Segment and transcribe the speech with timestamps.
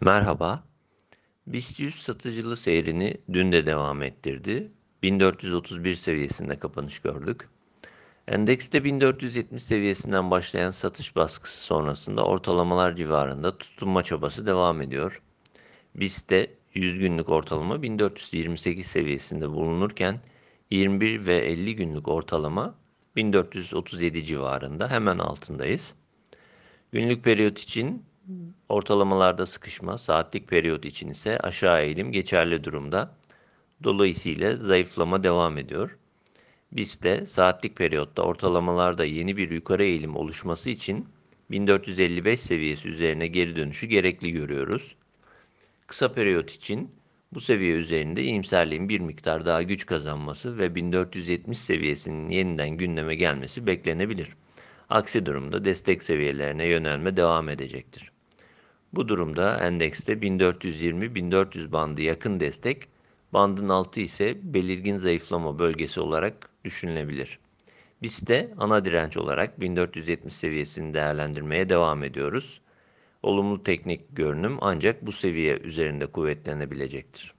[0.00, 0.64] Merhaba.
[1.46, 4.72] BIST 100 satıcılı seyrini dün de devam ettirdi.
[5.02, 7.48] 1431 seviyesinde kapanış gördük.
[8.28, 15.22] Endekste 1470 seviyesinden başlayan satış baskısı sonrasında ortalamalar civarında tutunma çabası devam ediyor.
[15.94, 20.20] BIST'te 100 günlük ortalama 1428 seviyesinde bulunurken
[20.70, 22.74] 21 ve 50 günlük ortalama
[23.16, 25.94] 1437 civarında hemen altındayız.
[26.92, 28.07] Günlük periyot için
[28.68, 33.14] ortalamalarda sıkışma, saatlik periyot için ise aşağı eğilim geçerli durumda.
[33.84, 35.98] Dolayısıyla zayıflama devam ediyor.
[36.72, 41.08] Biz de saatlik periyotta ortalamalarda yeni bir yukarı eğilim oluşması için
[41.50, 44.96] 1455 seviyesi üzerine geri dönüşü gerekli görüyoruz.
[45.86, 46.90] Kısa periyot için
[47.32, 53.66] bu seviye üzerinde iyimserliğin bir miktar daha güç kazanması ve 1470 seviyesinin yeniden gündeme gelmesi
[53.66, 54.28] beklenebilir.
[54.88, 58.12] Aksi durumda destek seviyelerine yönelme devam edecektir.
[58.92, 62.88] Bu durumda endekste 1420-1400 bandı yakın destek,
[63.32, 67.38] bandın altı ise belirgin zayıflama bölgesi olarak düşünülebilir.
[68.02, 72.60] Biz de ana direnç olarak 1470 seviyesini değerlendirmeye devam ediyoruz.
[73.22, 77.37] Olumlu teknik görünüm ancak bu seviye üzerinde kuvvetlenebilecektir.